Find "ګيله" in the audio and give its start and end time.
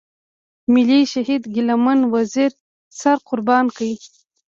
1.53-1.75